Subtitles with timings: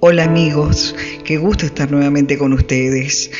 [0.00, 3.32] Hola amigos, qué gusto estar nuevamente con ustedes.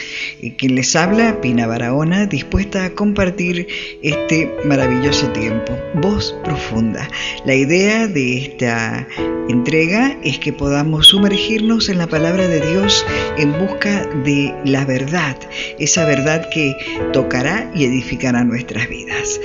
[0.57, 3.69] Quien les habla, Pina Barahona, dispuesta a compartir
[4.03, 5.79] este maravilloso tiempo.
[6.03, 7.09] Voz profunda.
[7.45, 9.07] La idea de esta
[9.49, 13.07] entrega es que podamos sumergirnos en la palabra de Dios
[13.37, 15.37] en busca de la verdad,
[15.79, 16.75] esa verdad que
[17.13, 19.41] tocará y edificará nuestras vidas.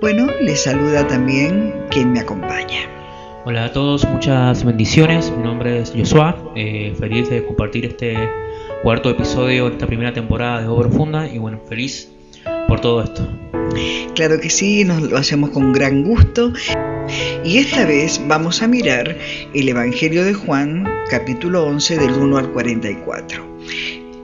[0.00, 3.05] Bueno, les saluda también quien me acompaña.
[3.48, 5.30] Hola a todos, muchas bendiciones.
[5.30, 8.16] Mi nombre es Joshua, eh, feliz de compartir este
[8.82, 12.10] cuarto episodio de esta primera temporada de Obra Profunda y bueno, feliz
[12.66, 13.24] por todo esto.
[14.16, 16.52] Claro que sí, nos lo hacemos con gran gusto.
[17.44, 19.16] Y esta vez vamos a mirar
[19.54, 23.46] el Evangelio de Juan, capítulo 11, del 1 al 44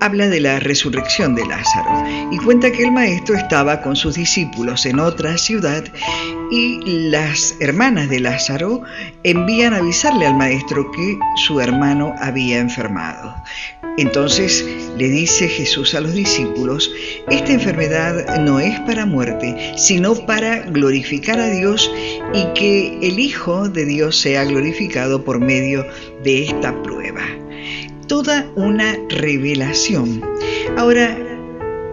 [0.00, 4.84] habla de la resurrección de Lázaro y cuenta que el maestro estaba con sus discípulos
[4.84, 5.84] en otra ciudad
[6.52, 8.82] y las hermanas de Lázaro
[9.22, 13.34] envían a avisarle al maestro que su hermano había enfermado.
[13.96, 14.62] Entonces
[14.98, 16.92] le dice Jesús a los discípulos,
[17.30, 21.90] esta enfermedad no es para muerte, sino para glorificar a Dios
[22.34, 25.86] y que el Hijo de Dios sea glorificado por medio
[26.22, 27.22] de esta prueba
[28.08, 30.22] toda una revelación.
[30.76, 31.16] Ahora,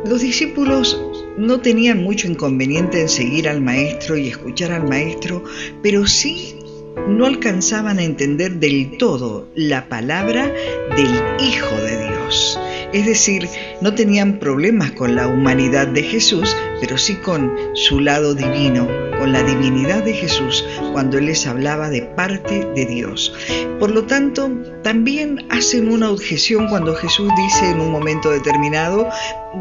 [0.05, 1.01] los discípulos
[1.39, 5.43] no tenían mucho inconveniente en seguir al maestro y escuchar al maestro,
[5.81, 6.59] pero sí
[7.07, 10.53] no alcanzaban a entender del todo la palabra
[10.95, 12.59] del Hijo de Dios.
[12.91, 13.47] Es decir,
[13.81, 18.87] no tenían problemas con la humanidad de Jesús, pero sí con su lado divino,
[19.19, 23.33] con la divinidad de Jesús cuando Él les hablaba de parte de Dios.
[23.79, 24.49] Por lo tanto,
[24.83, 29.07] también hacen una objeción cuando Jesús dice en un momento determinado,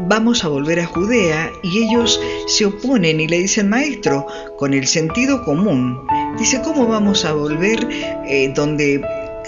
[0.07, 4.25] vamos a volver a Judea, y ellos se oponen y le dicen, maestro,
[4.57, 6.05] con el sentido común.
[6.37, 7.87] Dice, ¿cómo vamos a volver
[8.25, 9.01] eh, donde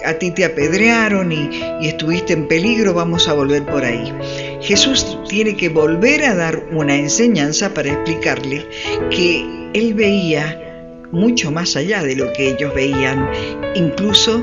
[0.06, 1.50] a ti te apedrearon y,
[1.82, 4.14] estuviste en peligro, vamos a volver por ahí.
[4.62, 8.66] Jesús tiene que volver a dar una enseñanza para explicarle
[9.10, 10.58] que él veía
[11.12, 13.30] mucho más allá de lo que ellos veían,
[13.76, 14.42] incluso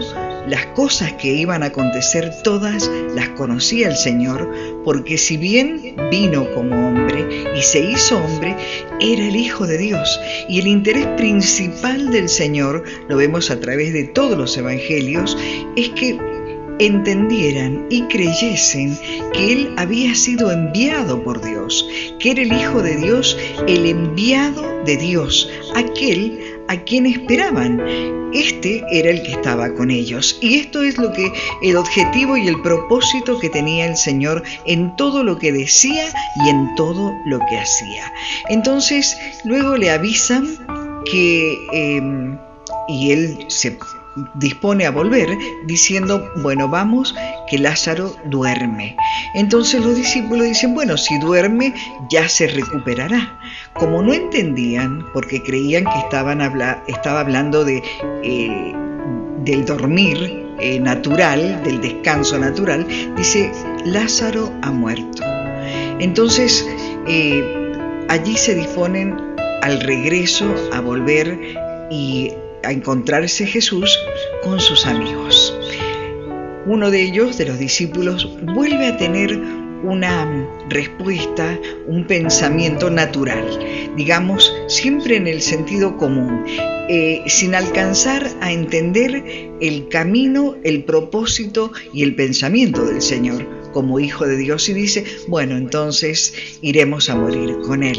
[0.48, 4.50] las cosas que iban a acontecer todas las conocía el Señor,
[4.84, 8.56] porque si bien vino como hombre y se hizo hombre,
[9.00, 10.18] era el Hijo de Dios.
[10.48, 15.36] Y el interés principal del Señor, lo vemos a través de todos los evangelios,
[15.76, 16.18] es que
[16.78, 18.98] entendieran y creyesen
[19.32, 21.86] que Él había sido enviado por Dios,
[22.18, 26.38] que era el Hijo de Dios, el enviado de Dios, aquel
[26.68, 27.80] a quien esperaban.
[28.32, 30.38] Este era el que estaba con ellos.
[30.42, 34.94] Y esto es lo que el objetivo y el propósito que tenía el Señor en
[34.96, 36.04] todo lo que decía
[36.44, 38.12] y en todo lo que hacía.
[38.50, 40.58] Entonces, luego le avisan
[41.10, 42.38] que, em,
[42.86, 43.78] y él se
[44.34, 45.28] dispone a volver
[45.66, 47.14] diciendo, bueno, vamos,
[47.48, 48.96] que Lázaro duerme.
[49.34, 51.74] Entonces los discípulos dicen, bueno, si duerme
[52.10, 53.38] ya se recuperará.
[53.74, 56.40] Como no entendían, porque creían que estaban
[56.86, 57.82] estaba hablando de,
[58.22, 58.74] eh,
[59.44, 62.86] del dormir eh, natural, del descanso natural,
[63.16, 63.52] dice,
[63.84, 65.22] Lázaro ha muerto.
[66.00, 66.66] Entonces,
[67.06, 67.42] eh,
[68.08, 69.16] allí se disponen
[69.62, 71.38] al regreso, a volver
[71.90, 72.32] y
[72.68, 73.98] a encontrarse Jesús
[74.42, 75.58] con sus amigos.
[76.66, 79.38] Uno de ellos, de los discípulos, vuelve a tener
[79.82, 83.46] una respuesta, un pensamiento natural,
[83.96, 86.44] digamos, siempre en el sentido común,
[86.90, 89.24] eh, sin alcanzar a entender
[89.62, 95.04] el camino, el propósito y el pensamiento del Señor como hijo de Dios y dice,
[95.28, 97.98] bueno, entonces iremos a morir con Él,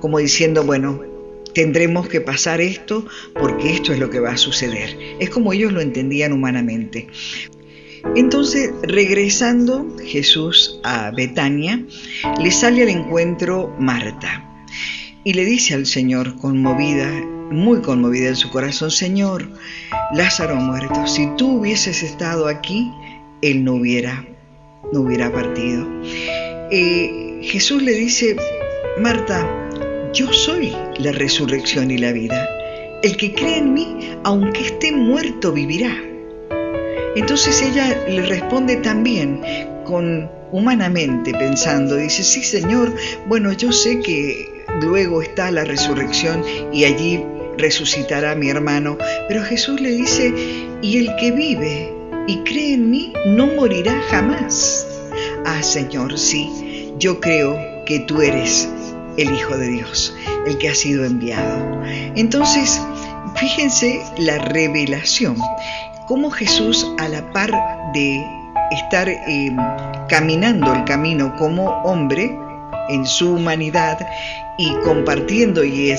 [0.00, 1.09] como diciendo, bueno,
[1.54, 4.96] tendremos que pasar esto porque esto es lo que va a suceder.
[5.18, 7.08] Es como ellos lo entendían humanamente.
[8.16, 11.84] Entonces, regresando Jesús a Betania,
[12.40, 14.46] le sale al encuentro Marta
[15.22, 17.10] y le dice al Señor, conmovida,
[17.50, 19.50] muy conmovida en su corazón, Señor,
[20.14, 22.90] Lázaro ha muerto, si tú hubieses estado aquí,
[23.42, 24.24] él no hubiera,
[24.92, 25.86] no hubiera partido.
[26.70, 28.36] Eh, Jesús le dice,
[28.98, 29.59] Marta,
[30.12, 32.48] yo soy la resurrección y la vida.
[33.02, 35.96] El que cree en mí, aunque esté muerto, vivirá.
[37.16, 39.40] Entonces ella le responde también
[39.84, 42.94] con humanamente pensando, dice, sí Señor,
[43.26, 46.42] bueno, yo sé que luego está la resurrección
[46.72, 47.22] y allí
[47.56, 48.98] resucitará mi hermano,
[49.28, 50.32] pero Jesús le dice,
[50.82, 51.92] y el que vive
[52.26, 54.86] y cree en mí no morirá jamás.
[55.44, 58.68] Ah Señor, sí, yo creo que tú eres
[59.16, 60.14] el Hijo de Dios,
[60.46, 61.82] el que ha sido enviado.
[62.16, 62.80] Entonces,
[63.36, 65.36] fíjense la revelación,
[66.08, 67.52] cómo Jesús a la par
[67.94, 68.24] de
[68.70, 69.56] estar eh,
[70.08, 72.36] caminando el camino como hombre
[72.88, 73.98] en su humanidad
[74.58, 75.94] y compartiendo y,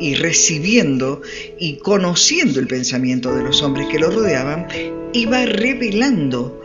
[0.00, 1.20] y, recibiendo
[1.58, 4.66] y conociendo el pensamiento de los hombres que lo rodeaban,
[5.12, 6.60] iba revelando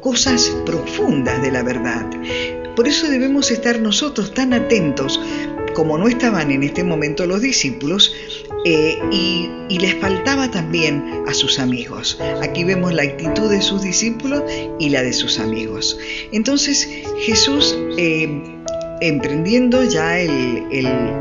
[0.00, 2.06] cosas profundas de la verdad.
[2.76, 5.20] Por eso debemos estar nosotros tan atentos
[5.74, 8.12] como no estaban en este momento los discípulos,
[8.64, 12.18] eh, y, les faltaba también a sus amigos.
[12.42, 14.42] Aquí vemos la actitud de sus discípulos
[14.78, 15.98] y la de sus amigos.
[16.32, 16.86] Entonces
[17.20, 18.28] Jesús, eh,
[19.00, 20.66] emprendiendo ya el,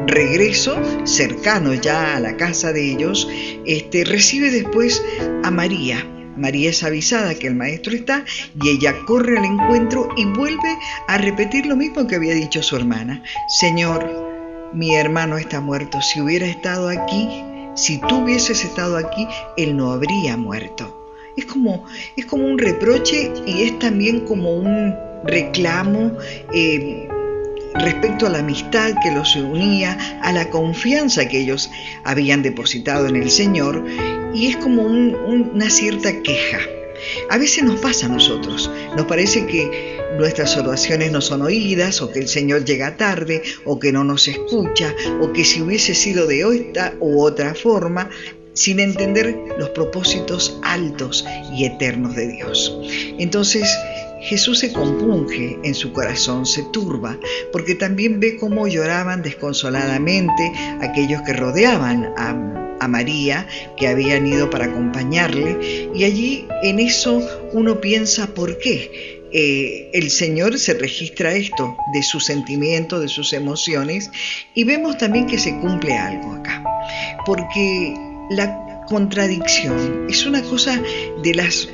[0.07, 3.29] regreso cercano ya a la casa de ellos,
[3.65, 5.01] este, recibe después
[5.43, 6.05] a María.
[6.39, 8.23] María es avisada que el maestro está
[8.61, 10.77] y ella corre al encuentro y vuelve
[11.07, 13.23] a repetir lo mismo que había dicho su hermana.
[13.59, 14.29] Señor,
[14.73, 16.01] mi hermano está muerto.
[16.01, 17.43] Si hubiera estado aquí,
[17.75, 19.27] si tú hubieses estado aquí,
[19.57, 20.95] él no habría muerto.
[21.35, 26.17] Es como, es como un reproche y es también como un reclamo
[26.53, 27.07] eh,
[27.75, 31.69] respecto a la amistad que los unía, a la confianza que ellos
[32.03, 33.85] habían depositado en el Señor
[34.33, 36.59] y es como una cierta queja.
[37.29, 42.11] A veces nos pasa a nosotros, nos parece que nuestras oraciones no son oídas o
[42.11, 46.27] que el Señor llega tarde o que no nos escucha o que si hubiese sido
[46.27, 48.09] de esta u otra forma,
[48.53, 52.77] sin entender los propósitos altos y eternos de Dios.
[53.17, 53.69] Entonces,
[54.21, 57.17] Jesús se compunge en su corazón, se turba,
[57.53, 62.13] porque también ve cómo lloraban desconsoladamente aquellos que rodeaban
[62.79, 63.47] a, María,
[63.77, 67.21] que habían ido para acompañarle, y allí en eso
[67.53, 69.19] uno piensa por qué.
[69.31, 74.09] Eh, el Señor se registra esto de sus sentimientos, de sus emociones,
[74.55, 76.63] y vemos también que se cumple algo acá,
[77.25, 77.93] porque
[78.31, 80.81] la contradicción es una cosa
[81.21, 81.69] de las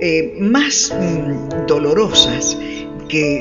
[0.00, 2.56] eh, más mm, dolorosas
[3.08, 3.40] que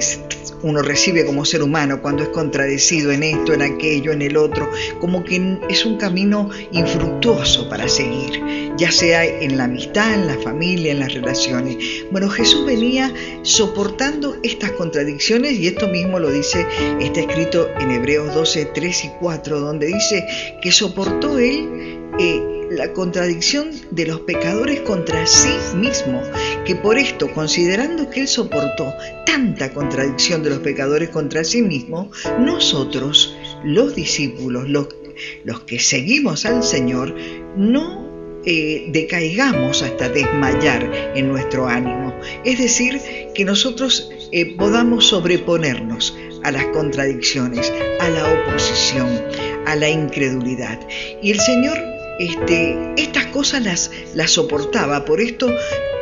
[0.64, 4.70] uno recibe como ser humano cuando es contradecido en esto, en aquello, en el otro,
[5.00, 8.42] como que es un camino infructuoso para seguir,
[8.78, 11.78] ya sea en la amistad, en la familia, en las relaciones.
[12.12, 13.14] Bueno, Jesús venía
[13.44, 16.66] soportando estas contradicciones y esto mismo lo dice,
[17.00, 20.26] está escrito en Hebreos 12, 3 y 4, donde dice
[20.62, 22.00] que soportó él.
[22.20, 26.22] Eh, la contradicción de los pecadores contra sí mismo,
[26.66, 28.94] que por esto, considerando que Él soportó
[29.26, 34.88] tanta contradicción de los pecadores contra sí mismo, nosotros, los discípulos, los,
[35.44, 37.16] los que seguimos al Señor,
[37.56, 38.04] no
[38.46, 42.14] eh, decaigamos hasta desmayar en nuestro ánimo.
[42.44, 43.00] Es decir,
[43.34, 49.08] que nosotros eh, podamos sobreponernos a las contradicciones, a la oposición,
[49.66, 50.80] a la incredulidad.
[51.22, 55.06] Y el Señor este, estas cosas las, soportaba.
[55.06, 55.50] Por esto,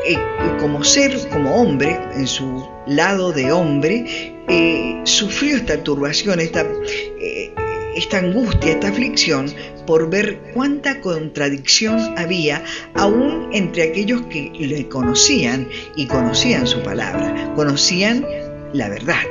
[0.08, 0.18] eh,
[0.60, 7.54] como ser, como hombre, en su lado de hombre, eh, sufrió esta turbación, eh,
[7.96, 9.54] esta angustia, esta aflicción,
[9.86, 12.64] por ver cuánta contradicción había
[12.94, 18.26] aún entre aquellos que le conocían y conocían su palabra, conocían
[18.74, 19.24] la verdad.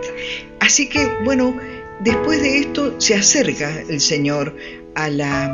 [0.60, 1.56] Así que, bueno,
[2.00, 4.54] después de esto se acerca el Señor
[4.94, 5.52] a la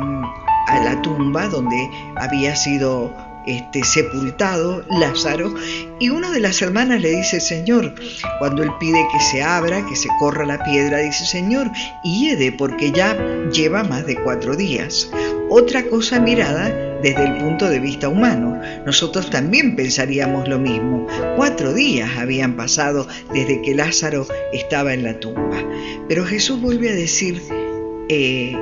[0.67, 3.13] a la tumba donde había sido
[3.47, 5.53] este, sepultado Lázaro
[5.99, 7.95] y una de las hermanas le dice, Señor,
[8.39, 11.71] cuando él pide que se abra, que se corra la piedra, dice, Señor,
[12.03, 13.17] hiede porque ya
[13.51, 15.09] lleva más de cuatro días.
[15.49, 16.69] Otra cosa mirada
[17.01, 18.59] desde el punto de vista humano.
[18.85, 21.07] Nosotros también pensaríamos lo mismo.
[21.37, 25.63] Cuatro días habían pasado desde que Lázaro estaba en la tumba.
[26.09, 27.41] Pero Jesús vuelve a decir,
[28.09, 28.55] eh,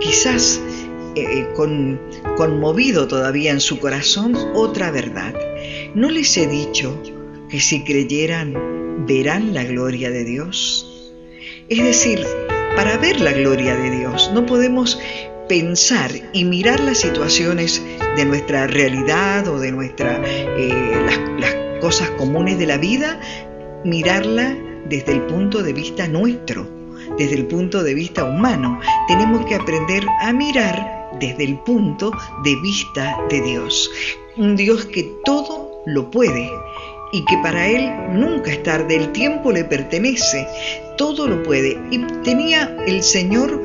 [0.00, 0.60] quizás
[1.16, 2.00] eh, con,
[2.36, 5.34] conmovido todavía en su corazón otra verdad.
[5.94, 7.00] ¿No les he dicho
[7.48, 11.12] que si creyeran verán la gloria de Dios?
[11.68, 12.24] Es decir,
[12.76, 14.98] para ver la gloria de Dios no podemos
[15.48, 17.82] pensar y mirar las situaciones
[18.16, 21.06] de nuestra realidad o de nuestra, eh,
[21.38, 23.20] las cosas comunes de la vida,
[23.84, 24.56] mirarla
[24.88, 26.66] desde el punto de vista nuestro,
[27.18, 28.80] desde el punto de vista humano.
[29.08, 32.10] Tenemos que aprender a mirar desde el punto
[32.42, 33.90] de vista de Dios.
[34.36, 36.50] Un Dios que todo lo puede
[37.12, 40.46] y que para Él nunca es tarde, el tiempo le pertenece,
[40.98, 41.80] todo lo puede.
[41.90, 43.60] Y tenía el Señor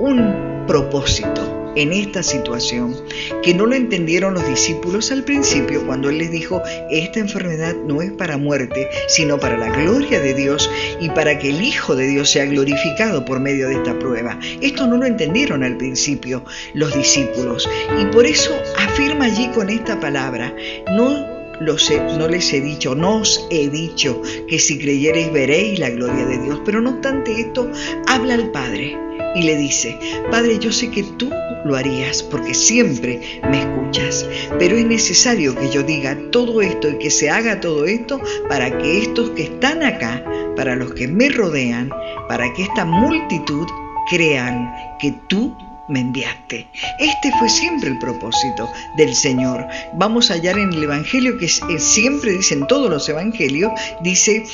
[0.00, 1.57] un propósito.
[1.76, 2.96] En esta situación
[3.42, 8.02] que no lo entendieron los discípulos al principio cuando Él les dijo, esta enfermedad no
[8.02, 10.70] es para muerte, sino para la gloria de Dios
[11.00, 14.38] y para que el Hijo de Dios sea glorificado por medio de esta prueba.
[14.60, 16.44] Esto no lo entendieron al principio
[16.74, 17.68] los discípulos
[18.00, 20.54] y por eso afirma allí con esta palabra,
[20.88, 26.24] no no les he dicho, no os he dicho que si creyereis veréis la gloria
[26.24, 26.60] de Dios.
[26.64, 27.70] Pero no obstante esto,
[28.06, 29.07] habla al Padre
[29.38, 29.96] y le dice,
[30.30, 31.30] Padre, yo sé que tú
[31.64, 34.26] lo harías porque siempre me escuchas,
[34.58, 38.76] pero es necesario que yo diga todo esto y que se haga todo esto para
[38.78, 40.24] que estos que están acá,
[40.56, 41.90] para los que me rodean,
[42.28, 43.66] para que esta multitud
[44.10, 45.56] crean que tú
[45.88, 46.66] me enviaste.
[46.98, 49.66] Este fue siempre el propósito del Señor.
[49.94, 54.44] Vamos a hallar en el Evangelio que siempre dicen todos los Evangelios, dice,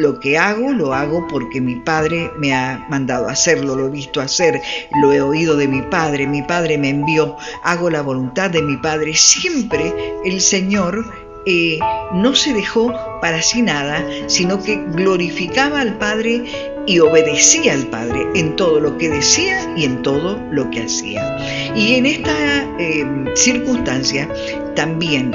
[0.00, 4.20] lo que hago, lo hago porque mi Padre me ha mandado hacerlo, lo he visto
[4.20, 4.60] hacer,
[5.00, 8.76] lo he oído de mi Padre, mi Padre me envió, hago la voluntad de mi
[8.78, 9.14] Padre.
[9.14, 9.92] Siempre
[10.24, 11.04] el Señor
[11.46, 11.78] eh,
[12.12, 16.44] no se dejó para sí nada, sino que glorificaba al Padre
[16.86, 21.38] y obedecía al Padre en todo lo que decía y en todo lo que hacía.
[21.74, 22.32] Y en esta
[22.78, 24.28] eh, circunstancia
[24.74, 25.32] también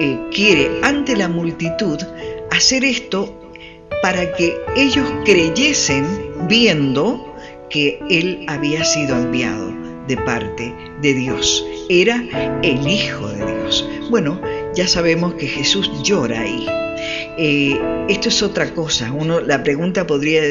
[0.00, 2.00] eh, quiere ante la multitud
[2.50, 3.43] hacer esto
[4.04, 6.04] para que ellos creyesen
[6.46, 7.34] viendo
[7.70, 9.72] que Él había sido enviado
[10.06, 11.66] de parte de Dios.
[11.88, 12.22] Era
[12.62, 13.88] el Hijo de Dios.
[14.10, 14.38] Bueno,
[14.74, 16.66] ya sabemos que Jesús llora ahí.
[17.38, 17.80] Eh,
[18.10, 19.10] esto es otra cosa.
[19.10, 20.42] Uno, la pregunta podría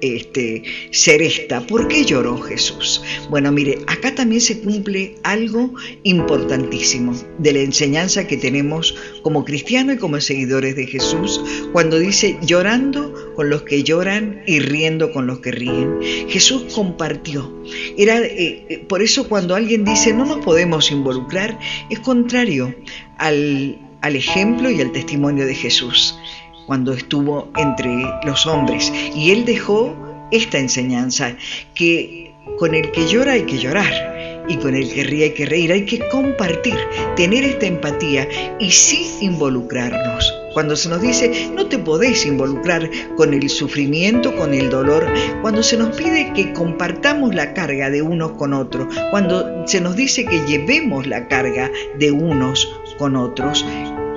[0.00, 1.60] este, ser esta.
[1.66, 3.02] ¿Por qué lloró Jesús?
[3.28, 9.96] Bueno, mire, acá también se cumple algo importantísimo de la enseñanza que tenemos como cristianos
[9.96, 11.40] y como seguidores de Jesús
[11.72, 15.98] cuando dice llorando con los que lloran y riendo con los que ríen.
[16.28, 17.52] Jesús compartió.
[17.96, 22.74] Era eh, eh, por eso cuando alguien dice no nos podemos involucrar es contrario
[23.18, 26.16] al, al ejemplo y al testimonio de Jesús
[26.70, 27.90] cuando estuvo entre
[28.24, 28.92] los hombres.
[29.12, 29.92] Y él dejó
[30.30, 31.34] esta enseñanza,
[31.74, 35.46] que con el que llora hay que llorar y con el que ríe hay que
[35.46, 36.76] reír, hay que compartir,
[37.16, 38.28] tener esta empatía
[38.60, 40.32] y sí involucrarnos.
[40.54, 45.12] Cuando se nos dice, no te podés involucrar con el sufrimiento, con el dolor,
[45.42, 49.96] cuando se nos pide que compartamos la carga de unos con otros, cuando se nos
[49.96, 53.66] dice que llevemos la carga de unos con otros,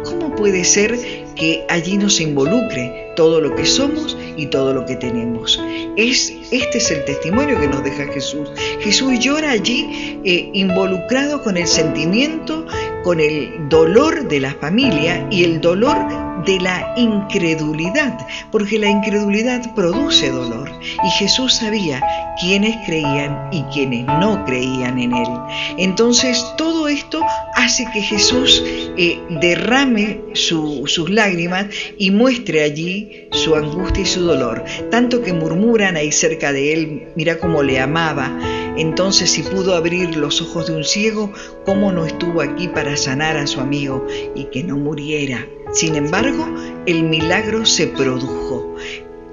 [0.04, 4.96] ¿cómo puede ser que allí nos involucre todo lo que somos y todo lo que
[4.96, 5.62] tenemos.
[5.96, 8.50] Es, este es el testimonio que nos deja Jesús.
[8.80, 12.66] Jesús llora allí eh, involucrado con el sentimiento,
[13.04, 18.18] con el dolor de la familia y el dolor de la incredulidad,
[18.52, 20.70] porque la incredulidad produce dolor.
[20.82, 22.02] Y Jesús sabía
[22.40, 25.28] quiénes creían y quiénes no creían en Él.
[25.78, 27.22] Entonces todo esto
[27.56, 31.68] hace que Jesús eh, derrame sus lágrimas
[31.98, 37.08] y muestre allí su angustia y su dolor, tanto que murmuran ahí cerca de Él,
[37.16, 38.38] mira cómo le amaba.
[38.76, 41.32] Entonces si pudo abrir los ojos de un ciego,
[41.66, 45.48] ¿cómo no estuvo aquí para sanar a su amigo y que no muriera?
[45.72, 46.46] Sin embargo,
[46.86, 48.76] el milagro se produjo.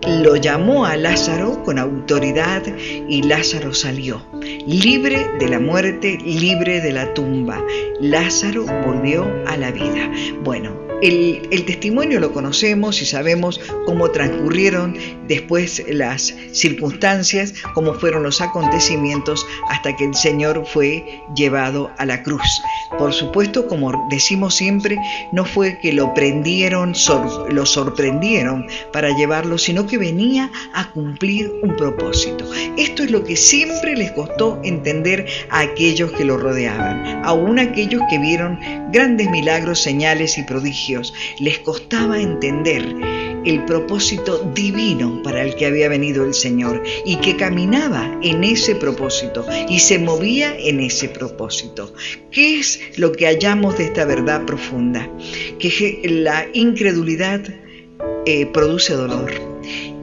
[0.07, 4.23] Lo llamó a Lázaro con autoridad y Lázaro salió,
[4.67, 7.63] libre de la muerte, libre de la tumba.
[8.01, 10.11] Lázaro volvió a la vida.
[10.43, 18.41] Bueno, el, testimonio lo conocemos y sabemos cómo transcurrieron después las circunstancias, cómo fueron los
[18.41, 22.43] acontecimientos hasta que el Señor fue llevado a la cruz.
[22.99, 24.99] Por supuesto, como decimos siempre,
[25.33, 26.93] no fue que lo prendieron,
[27.49, 32.49] lo sorprendieron para llevarlo, sino que venía a cumplir un propósito.
[32.77, 38.03] Esto es lo que siempre les costó entender a aquellos que lo rodeaban, aún aquellos
[38.09, 38.59] que vieron
[38.93, 42.95] grandes milagros, señales y prodigios les costaba entender
[43.45, 48.75] el propósito divino para el que había venido el Señor y que caminaba en ese
[48.75, 51.93] propósito y se movía en ese propósito.
[52.31, 55.11] ¿Qué es lo que hallamos de esta verdad profunda?
[55.59, 57.43] Que la incredulidad
[58.27, 59.51] eh, produce dolor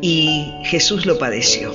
[0.02, 1.74] y Jesús lo padeció.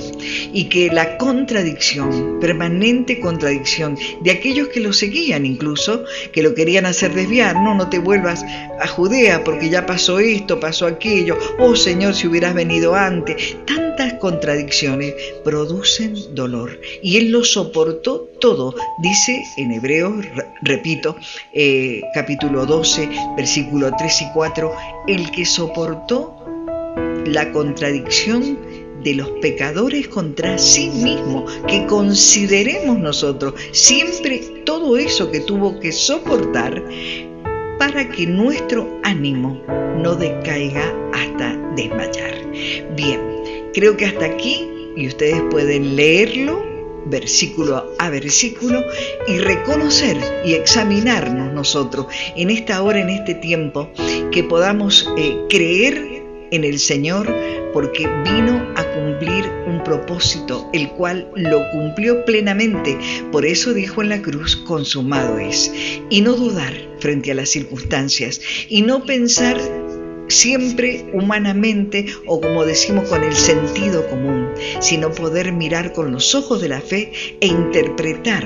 [0.53, 6.85] Y que la contradicción, permanente contradicción de aquellos que lo seguían incluso, que lo querían
[6.85, 8.43] hacer desviar, no, no te vuelvas
[8.79, 13.57] a Judea porque ya pasó esto, pasó aquello, oh Señor, si hubieras venido antes.
[13.65, 16.79] Tantas contradicciones producen dolor.
[17.01, 20.19] Y Él lo soportó todo, dice en Hebreo,
[20.61, 21.15] repito,
[21.53, 24.75] eh, capítulo 12, versículo 3 y 4,
[25.07, 26.32] el que soportó
[27.25, 28.57] la contradicción
[29.03, 35.91] de los pecadores contra sí mismo, que consideremos nosotros siempre todo eso que tuvo que
[35.91, 36.81] soportar
[37.77, 39.61] para que nuestro ánimo
[39.97, 42.35] no decaiga hasta desmayar.
[42.95, 43.19] Bien,
[43.73, 46.73] creo que hasta aquí, y ustedes pueden leerlo
[47.05, 48.81] versículo a versículo
[49.27, 53.89] y reconocer y examinarnos nosotros en esta hora, en este tiempo,
[54.31, 56.12] que podamos eh, creer
[56.53, 57.27] en el Señor
[57.73, 62.97] porque vino a cumplir un propósito, el cual lo cumplió plenamente.
[63.31, 65.73] Por eso dijo en la cruz, consumado es.
[66.09, 69.59] Y no dudar frente a las circunstancias y no pensar
[70.27, 76.61] siempre humanamente o como decimos con el sentido común, sino poder mirar con los ojos
[76.61, 78.43] de la fe e interpretar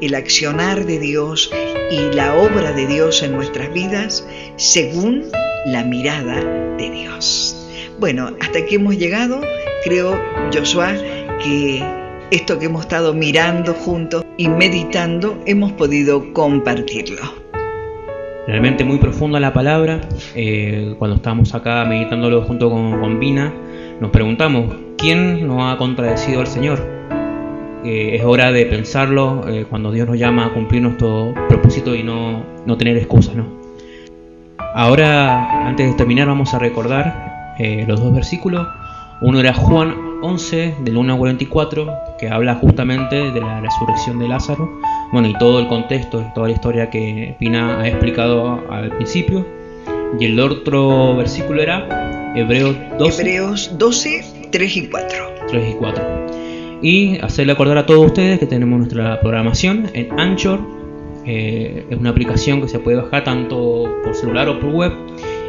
[0.00, 1.50] el accionar de Dios
[1.90, 5.24] y la obra de Dios en nuestras vidas según
[5.72, 6.42] la mirada
[6.76, 7.54] de Dios.
[7.98, 9.40] Bueno, hasta aquí hemos llegado.
[9.84, 10.18] Creo,
[10.52, 10.94] Joshua,
[11.42, 11.82] que
[12.30, 17.48] esto que hemos estado mirando juntos y meditando, hemos podido compartirlo
[18.48, 20.00] realmente muy profunda la palabra.
[20.34, 23.52] Eh, cuando estábamos acá meditándolo junto con, con Vina,
[24.00, 26.80] nos preguntamos, ¿quién nos ha contradecido al Señor?
[27.84, 32.02] Eh, es hora de pensarlo eh, cuando Dios nos llama a cumplir nuestro propósito y
[32.02, 33.36] no, no tener excusas.
[33.36, 33.67] ¿no?
[34.74, 37.54] Ahora, antes de terminar, vamos a recordar
[37.86, 38.66] los dos versículos.
[39.20, 44.28] Uno era Juan 11, del 1 al 44, que habla justamente de la resurrección de
[44.28, 44.68] Lázaro
[45.10, 49.46] bueno, y todo el contexto, toda la historia que Pina ha explicado al principio.
[50.20, 53.22] Y el otro versículo era Hebreos 12.
[53.22, 55.34] Hebreos 12, 3 y 4.
[55.48, 56.04] 3 y 4.
[56.82, 60.60] Y hacerle acordar a todos ustedes que tenemos nuestra programación en Anchor.
[61.28, 64.92] Eh, es una aplicación que se puede bajar tanto por celular o por web.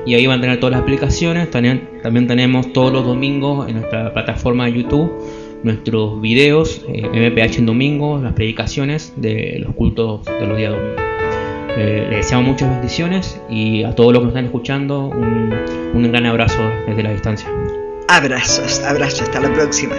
[0.06, 1.50] Y ahí van a tener todas las aplicaciones.
[1.50, 5.12] También, también tenemos todos los domingos en nuestra plataforma de YouTube
[5.64, 11.04] nuestros videos, eh, MPH en domingo, las predicaciones de los cultos de los días domingos.
[11.78, 15.54] Eh, les deseamos muchas bendiciones y a todos los que nos están escuchando un,
[15.94, 17.50] un gran abrazo desde la distancia.
[18.08, 19.96] Abrazos, abrazos, hasta la próxima.